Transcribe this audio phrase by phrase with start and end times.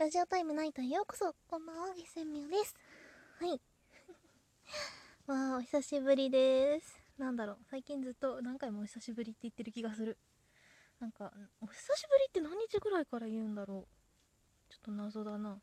[0.00, 2.74] ラジオタイムナイトへようこそこんばんは、ゲセンミョです。
[3.38, 3.60] はい。
[5.28, 6.98] わあ、お久しぶりです。
[7.18, 10.16] なんだろう、最近ずっと何回もお久しぶりって言ってる気がする。
[11.00, 14.72] なんか、お久しぶりって何日ぐらいから言うんだろう。
[14.72, 15.60] ちょっと謎だな。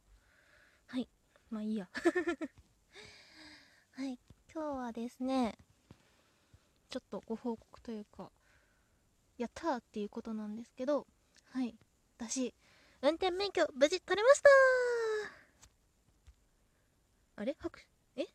[0.86, 1.10] はい。
[1.50, 1.90] まあいいや。
[3.90, 4.20] はい。
[4.54, 5.58] 今日はですね、
[6.92, 8.32] ちょっとご報告というか、
[9.40, 11.08] やったーっていうことなんですけど、
[11.46, 11.76] はい。
[12.20, 12.54] 私、
[13.02, 14.50] 運転免許無事取れました。
[17.38, 17.56] あれ？
[17.60, 17.80] 拍
[18.16, 18.22] 手？
[18.22, 18.28] え？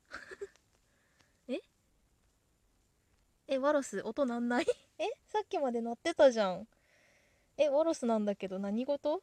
[1.55, 1.61] え？
[3.49, 4.67] えワロス音なんない？
[4.99, 5.05] え？
[5.27, 6.69] さっきまで鳴ってたじゃん。
[7.57, 9.23] えワロスなんだけど何事？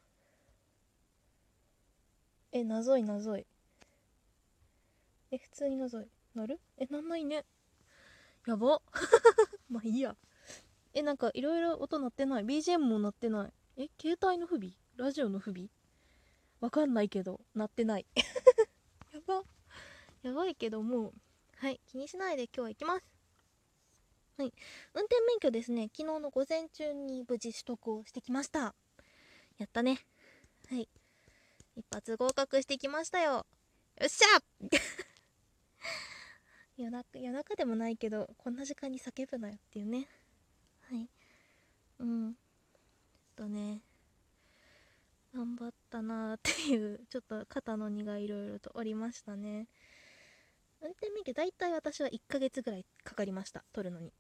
[2.52, 3.46] えなぞいなぞい。
[5.32, 6.10] え普通になぞい。
[6.36, 6.60] 鳴る？
[6.78, 7.46] えなんないね。
[8.46, 8.82] やば。
[9.70, 10.18] まあいいや。
[10.94, 13.54] えなんかいろいろ音鳴ってない？BGM も鳴ってない？
[13.78, 14.74] え携帯の不備？
[15.00, 15.70] ラジオの不備？
[16.60, 18.06] わかんないけど鳴ってない。
[19.14, 19.44] やば。
[20.24, 21.14] やばいけどもう。
[21.56, 21.80] はい。
[21.86, 23.06] 気にしないで今日は行きます。
[24.38, 24.54] はい。
[24.94, 25.84] 運転免許ですね。
[25.84, 28.76] 昨日の午前中に無事取得をしてきました。
[29.58, 30.06] やったね。
[30.68, 30.90] はい。
[31.78, 33.48] 一発合格してきましたよ。
[34.02, 34.44] よっしゃ！
[36.76, 40.10] 夜中夜中でもないけどこんな時間に叫ぶなよっていうね。
[40.82, 41.10] はい。
[42.00, 42.36] うん。
[42.36, 42.42] ちょっ
[43.36, 43.82] とね。
[45.40, 49.68] 頑張ったなーっていうちょっと肩の荷がいろいろとおりましたね。
[50.82, 54.12] 運転免許大体私は1ヶ月ぐらいかかりました取るのに。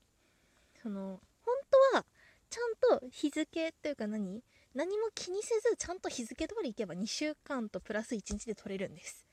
[0.81, 1.55] その本
[1.91, 2.05] 当は
[2.49, 4.41] ちゃんと日付というか何？
[4.73, 9.25] 何も気にせずちゃんと日付通り行けば2週間とプラス1日で取れるんです。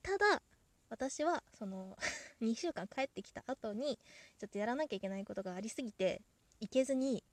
[0.00, 0.40] ただ
[0.90, 1.98] 私はその
[2.40, 3.98] 2週間帰ってきた後に
[4.38, 6.22] ちょっとやらなきゃいけないことがありすぎて
[6.60, 7.24] 行けずに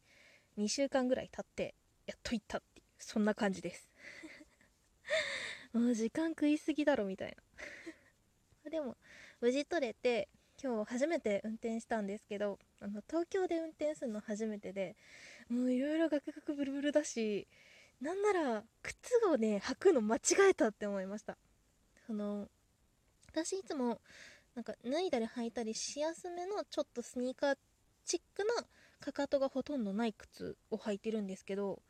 [0.58, 1.76] 2週間ぐらい経って
[2.08, 3.90] やっと行ったってそんな感じです。
[5.74, 7.36] もう時間食いすぎだろみたい
[8.64, 8.70] な。
[8.70, 8.96] でも
[9.42, 10.30] 無事取れて
[10.62, 14.96] 今日初めて運転したんですけどあの東京で運転するの初めてで
[15.50, 17.48] もういろいろガクガクブルブルだし
[18.02, 20.20] なんなら靴をね履くの間違
[20.50, 21.38] えたって思いました。
[22.08, 22.50] その
[23.28, 24.00] 私いつも
[24.56, 27.58] なんか脱いだり履いたりしやすめのちょっとスニーカー
[28.06, 28.54] チックな
[29.02, 31.82] かかとがほとんどない靴を履いてるんですけど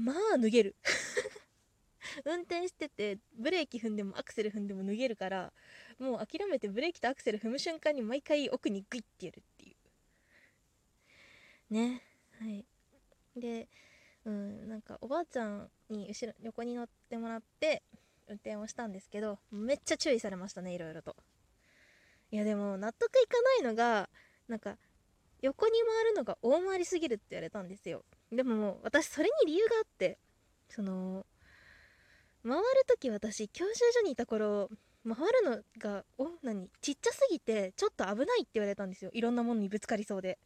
[0.00, 0.76] まあ脱げる。
[2.24, 5.52] 運転しててブレーキ踏んでもアクセル踏んでも脱げるから
[5.98, 9.72] もう諦めてブレーキとアクセル踏む瞬間に毎回奥にグイッてやるってい
[11.70, 11.74] う。
[11.74, 12.02] ね。
[12.40, 12.64] はい。
[13.36, 13.68] で
[14.24, 17.82] うんなんかおばあちゃんに後ろ横に乗ってもらって
[18.26, 21.16] 運転をしたんですけどめっちゃ注意されましたねいろいろと。
[22.32, 24.08] いやでも納得いかないのが
[24.48, 24.78] なんか
[25.42, 28.04] 横に回るのが大回りすぎるって言われたんですよ。
[28.32, 30.18] でも私それに理由があって
[30.68, 31.26] その
[32.44, 34.70] 回る時私教習所にいた頃
[35.04, 39.10] 回るのがお何ちっちゃすぎてちょっと危ないって言われたんですよ。
[39.14, 40.38] いろんなものにぶつかりそうで。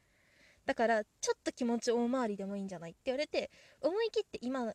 [0.64, 3.50] だからちょっと気持ち大回りでもいいんじゃないって言われて
[3.82, 4.72] 思い切って今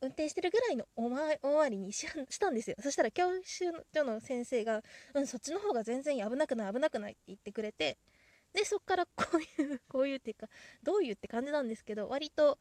[0.00, 2.76] 運転してるぐらいの大回大回りにしたんですよ。
[2.80, 4.82] そしたら教習所の先生が
[5.14, 7.98] 「うんそっちの方が全然危なくない危なくない」って言ってくれて
[8.52, 10.48] でそっからこういう こういうっていうか
[10.82, 12.58] どういうって感じなんですけど割と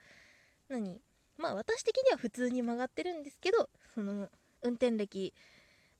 [0.69, 1.02] 何
[1.38, 4.30] まあ私的には普通に曲がってるんですけどその
[4.62, 5.34] 運転歴、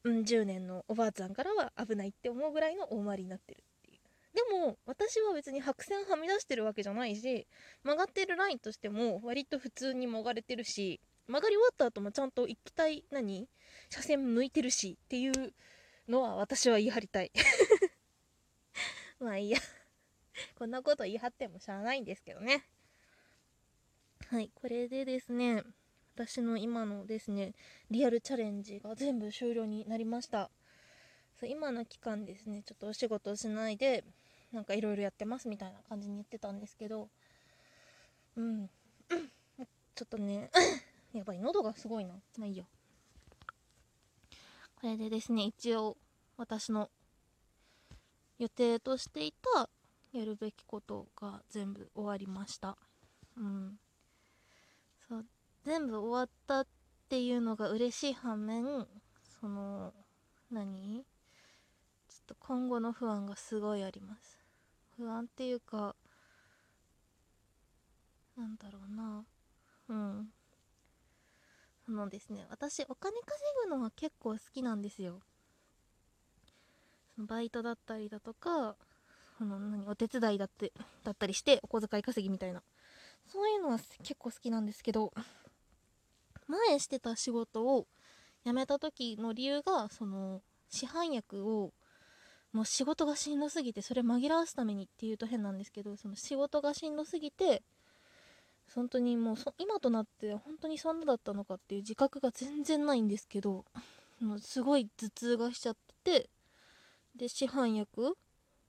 [0.03, 4.00] うん、10年のおばあちゃんからは危ないって思うぐらいの大回りになってるっていう。
[4.34, 7.47] でも私は別に白線はみ出してるわけじゃないし
[7.84, 13.50] 曲がってるラインとしても割と普通に曲がれてるし曲がり終わった後もちゃんと行きたい何
[13.90, 15.53] 車線向いてるしっていう
[16.07, 17.31] のは私は言い張りたい。
[19.19, 19.59] まあいいや。
[20.57, 22.66] こんなこと言い張ってもしゃあないんですけどね。
[24.28, 25.63] はいこれでですね
[26.16, 27.53] 私の今のですね
[27.90, 30.50] リアルチャレンジが全部終了になりました。
[31.40, 34.03] そう今の期間ですねちょっとお仕事しないで
[34.51, 37.09] なんかいろいろやってますみたいな感じに言ってたんですけど
[38.35, 38.69] うん
[39.96, 40.51] ちょっとね
[41.13, 42.13] やばい喉がすごいな。
[42.38, 42.66] まあいいよ。
[44.75, 45.98] これでですね一応
[46.38, 46.89] 私の
[48.39, 49.69] 予定としていた
[50.13, 52.78] やるべきことが全部終わりました。
[53.38, 53.80] うん。
[55.08, 55.25] そう
[55.63, 56.68] 全部終わったっ
[57.10, 58.88] ていうのが嬉しい反面
[59.40, 59.94] その
[60.52, 61.06] 何？
[62.10, 64.38] ちょっと今後の不安がすごいあります。
[64.98, 65.96] 不安っていうか
[68.38, 69.24] なんだろうな。
[69.90, 70.28] うん。
[71.86, 75.22] そのですね私お金稼ぐのは結構好きなんですよ。
[77.18, 78.75] バイトだったりだとか
[79.42, 80.72] その何お手伝いだって
[81.04, 82.62] だったりしてお小遣い稼ぎみたいな。
[83.28, 85.12] そういうのは結構好きなんですけど
[86.48, 87.88] 前してた仕事を
[88.46, 91.72] 辞めた時の理由がその市販薬を
[92.54, 97.64] もう仕事がしんどすぎてそれ紛らわすためにっていうと変なんですけどその仕事がしんどすぎて
[98.76, 103.66] 本当にもう今となって本当にそんなだったのかっていう自覚が全然ないんですけど
[104.20, 106.30] もうすごい頭痛がしちゃって
[107.16, 108.16] で市販薬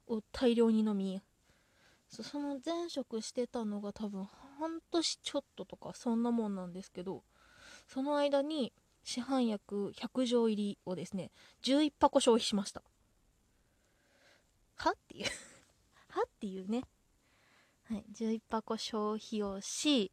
[0.08, 1.22] を大量に飲み
[2.08, 4.28] その前職してたのが多分
[4.58, 7.22] 半年ちょっととかそんなもんなんですけど
[7.88, 8.72] その間に
[9.02, 11.30] 市販薬100錠入りをですね
[11.64, 12.82] 11箱消費しました。
[14.76, 14.90] は？
[14.90, 15.26] っていう。
[16.08, 16.22] は？
[16.22, 16.84] っていうね。
[17.84, 20.12] はい11箱消費をし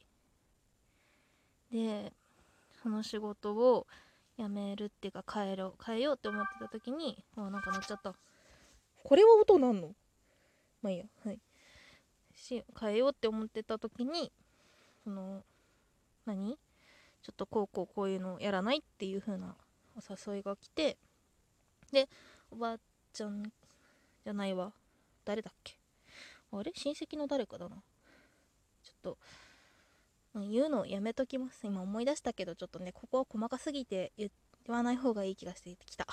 [1.71, 2.13] で
[2.81, 3.86] その仕事を
[4.38, 8.15] 辞めるっていうか変えろ変えようって思ってた時にあなんか鳴っちゃった。
[9.04, 9.96] これは音なんの？
[10.81, 11.06] まあいいや。
[11.25, 11.40] はい。
[12.36, 14.31] し変えようって思ってた時に
[15.04, 15.44] その
[16.25, 16.57] 何？
[17.22, 19.56] ちょっとこうこうこういうのやらないっていう風な
[19.98, 20.98] お誘いが来て
[21.92, 22.07] で
[22.50, 22.78] おばあ
[23.12, 24.72] ちゃんじゃないわ。
[25.25, 25.75] 誰だっけ？
[26.51, 26.72] あれ？
[26.74, 27.75] 親戚の誰かだな。
[28.84, 29.18] ちょっと
[30.36, 31.66] 言うのやめときます。
[31.66, 34.30] 今思い出したけどちょっとねここは細かすぎて言
[34.68, 36.07] わない方がいい気がしてきた。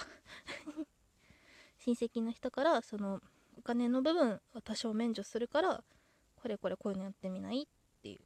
[1.87, 3.21] 親戚の人からその
[3.56, 5.85] お金の部分は多少免除するから
[6.43, 7.67] これこれこういうのやってみないっ
[8.03, 8.19] てい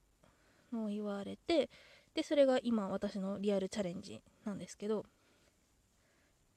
[0.73, 1.69] うのを言われて
[2.15, 5.05] でそれが今私のリアルチャレンジなんですけど。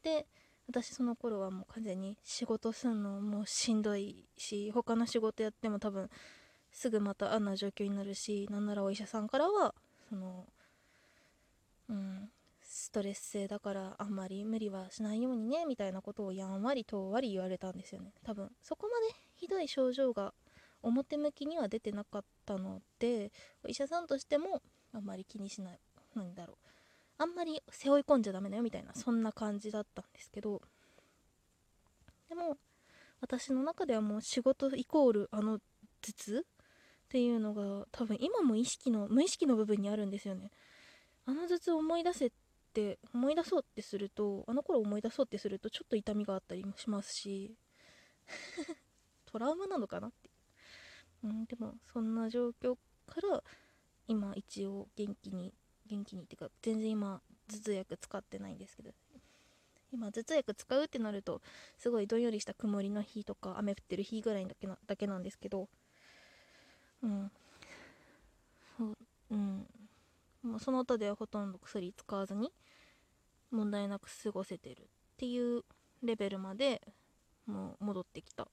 [0.01, 0.25] で
[0.67, 6.09] 私その頃はもう完全に仕事すんのもうしんどいし他の仕事やっても多分
[6.71, 9.75] すぐまたあんな状況になるしなんならお医者さんからは
[10.09, 10.45] その
[12.93, 18.13] トレス性だからあんまり無理はしないようにねみたいなことをやんわりとわり言われたんですよね。
[18.23, 20.33] 多分そこまでひどい症状が
[20.83, 23.31] 表向きには出てなかったので
[23.63, 24.61] お医者さんとしても
[24.93, 25.79] あんまり気にしない
[26.15, 26.67] 何だろう。
[27.17, 30.61] あんまり背負い込んじゃダメだよみたいなそんな感じだったんですけど。
[32.29, 32.57] でも
[33.21, 35.59] 私の中ではもう仕事イコールあの
[36.01, 40.51] 頭痛っていうのが多分今も意識の無意識の部分にあるんですよね。
[41.25, 42.31] あの頭痛を思い出せっ
[42.73, 47.55] て思い出そうってするとあの頃思い出そうってするとちょっと痛みがあったりもしますし
[49.25, 50.29] トラウマなのかなって、
[51.23, 52.77] うん、でもそんな状況
[53.07, 53.43] から
[54.07, 55.53] 今一応元気に
[55.87, 58.93] 元気にっていうか全然今頭痛薬使ってないんですけど
[59.91, 61.41] 今頭痛薬使うってなると
[61.77, 65.69] すごいどんよりした曇りの日とか雨降ってる日ぐらいだけなだけなんですけど
[67.03, 67.31] うん。
[68.77, 68.97] そう
[69.31, 69.67] うん。
[70.43, 72.51] もうその他ではほとんど薬使わずに
[73.51, 74.85] 問題なく過ごせてるっ
[75.17, 75.63] ていう
[76.03, 76.81] レベルまで
[77.45, 78.47] もう戻ってきた。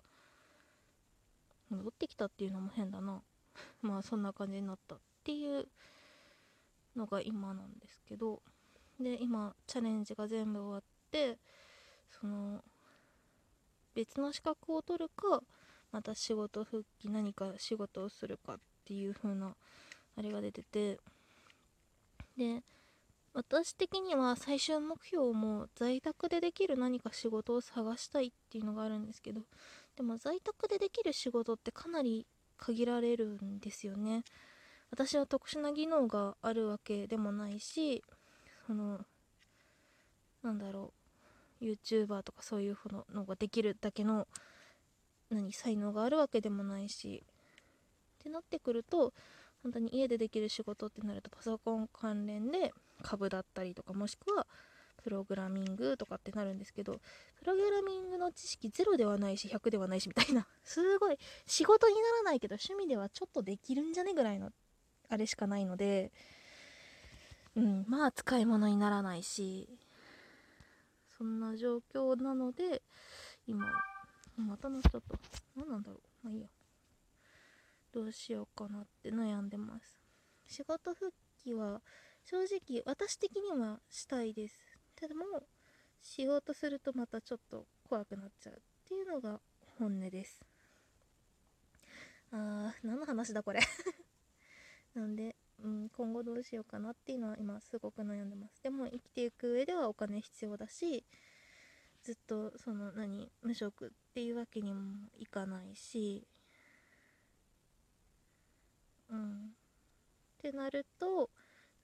[1.70, 3.22] 戻ってきたっていうのも変だな。
[3.82, 5.68] まあそんな感じになったっていう
[6.96, 8.42] のが今なんですけど。
[9.00, 11.38] で今チャレンジが全部終わって
[12.10, 12.62] その
[13.94, 15.42] 別の資格を取るか
[15.90, 19.56] また仕事復帰何か仕事をするかっていう風な
[20.16, 20.98] あれが出てて
[22.40, 22.62] で
[23.34, 29.42] 私的には最終目標も在宅でできる何か仕事を探したいっていうのがあるんですけど
[29.94, 32.26] でも在宅でできる仕事ってかなり
[32.56, 34.22] 限られるんですよね。
[34.90, 38.02] 私は特殊な技能があるわけでもないし
[38.66, 39.00] その
[40.42, 40.92] なんだろ
[41.60, 42.76] う YouTuber とかそういう
[43.14, 44.26] のができるだけの
[45.30, 47.22] 何才能があるわけでもないし
[48.20, 49.12] ってなってくると
[49.62, 54.46] 本当に家でできる仕事ってなるとパソコン関連で株だったりとかもしくは
[55.02, 57.00] プログラミングとかってなるんですけど
[57.38, 64.52] プログラミングの知識0ではないし100ではないしみたいな すごい仕事にならないけど趣味ではちょっとできるんじゃねぐらいの
[65.08, 66.12] あれしかないので
[67.56, 69.68] うんまあ使い物にならないし
[71.16, 72.82] そんな状況なので
[73.46, 73.66] 今
[74.36, 75.18] またなっちゃった
[75.56, 76.00] 何なんだろう。
[76.22, 76.46] まあいいや。
[77.92, 80.00] どうしようかなって悩んでます。
[80.46, 81.80] 仕事復帰は
[82.24, 84.54] 正直私的にはしたいです。
[84.96, 85.24] ただも
[86.02, 88.56] 仕事するとまたちょっと怖くなっちゃうっ
[88.88, 89.40] ていうのが
[89.78, 90.40] 本音です。
[92.32, 93.60] あー何の話だこれ。
[94.94, 98.62] なんで、うん、今後どうしようかなっていうのは今すごく悩んでます。
[98.62, 101.04] でも生きていく上ではお金必要だし
[102.02, 106.26] ずっとその何無職っていうわけにもいかないし
[109.10, 109.54] うん。
[110.38, 111.30] ってなると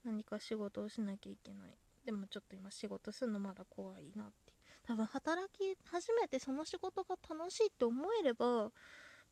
[0.05, 1.77] 何か仕事をしなきゃいけない。
[2.05, 4.55] でもちょっと今仕事するのまだ怖いなって。
[4.85, 8.71] 多分働き始めてその仕事が楽しいって思えれば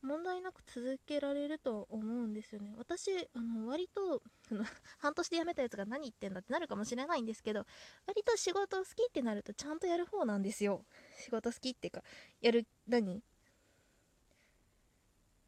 [0.02, 2.74] 問題なく続けられると思うんですよね。
[2.76, 4.64] 私あの割とその
[4.98, 7.64] 半年で辞めたやつが何言ってんだってなるかもしれないんですけど
[8.06, 10.84] 割と仕事好きってなるとちゃんとやる方なんですよ。
[11.24, 12.02] 仕事好きっていうか
[12.40, 13.22] やる何？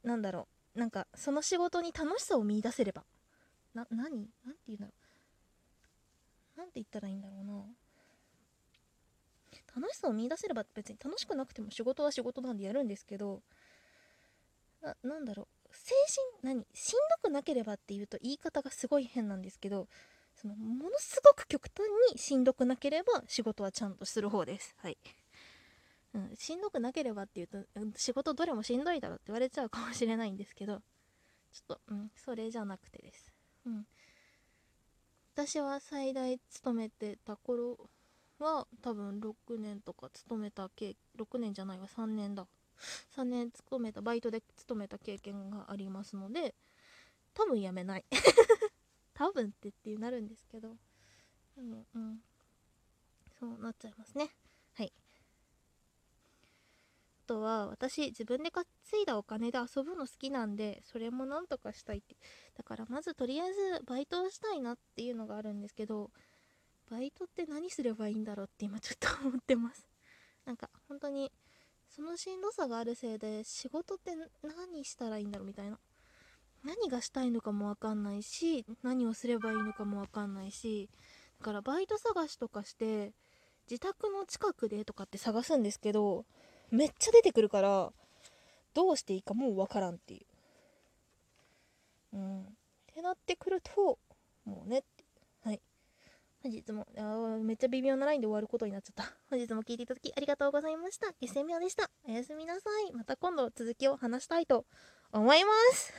[0.05, 0.56] なんだろう。
[0.77, 3.03] なんかその仕事に楽しさを見いだせれば。
[3.75, 4.29] な何？
[4.45, 4.93] 何て言うんだろ
[6.55, 6.59] う。
[6.59, 7.65] 何て言ったらいいんだろうな。
[9.75, 13.43] 楽しさを見いだせれば別に楽しくなくても仕事は仕事なんでやるんですけど
[14.83, 15.69] ななんだろう。
[15.73, 15.95] 精
[16.43, 16.67] 神何？
[16.73, 19.89] しんどくなければっていうと言い方がすごい変なんですけど
[20.35, 24.75] そのものすごく極端にしんどくなければ仕事はちゃんとする方です。
[24.79, 24.99] はい。
[26.17, 27.59] うん、しんどくなければっていうと、
[27.95, 30.79] 仕事どれもしんどいだろって言われちゃうかもしれないんですけど
[31.53, 33.33] ちょっと、うん、それじゃなくてです、
[33.67, 33.87] うん、
[35.35, 37.91] 私は最大勤めてた頃
[38.39, 42.47] は多分6年とか勤めた経6年じゃないわ3年だ。
[43.17, 46.55] 3年勤めたバイトで勤めた経験がありますので
[47.33, 48.05] 多分辞めない。
[49.15, 50.77] 多分ってってなるんですけど
[51.57, 52.23] うんうん。
[53.39, 54.31] そうなっちゃいますね。
[54.75, 54.93] はい。
[57.27, 58.69] とは私自分で稼
[59.03, 62.17] いだお金で遊ぶの好きなんでそれもなんとかしたいって。
[62.57, 66.11] だからまずとりあえずバイトをしたいなっていうのがあるんですけど
[66.91, 69.89] バイトって何すればいいんだろうって今ちょっと思ってます。
[70.47, 71.33] なんか本当に
[71.89, 75.79] そのしんどさがあるせいで仕事って何したらいいんだろうみたいな。
[76.65, 80.91] 何がしたいのかもわかんないし何をすればいいのかもわかんないし
[81.39, 83.13] だからバイト探しとかして
[83.71, 86.25] 自宅の近くでとかって探すんですけど
[86.71, 87.93] めっちゃ出てくるから
[88.75, 90.23] どうしていいかもうわからんってい
[92.13, 92.17] う。
[92.17, 92.43] うん。
[92.43, 92.45] っ
[92.95, 93.99] てなってくると
[94.45, 94.83] もうね
[95.45, 95.61] はい。
[96.43, 99.13] 本日もあめっちゃ微妙なラインで終わることになっちゃった。
[99.31, 101.13] 本日も聞いていただきありがとうございました。
[101.15, 101.91] 決戦妙でした。
[102.09, 102.93] おやすみなさい。
[102.93, 104.65] また今度続きを話したいと
[105.13, 105.93] 思います。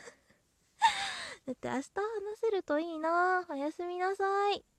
[1.46, 1.84] だって明日話
[2.40, 3.46] せるといいな。
[3.50, 4.77] おやすみなさい。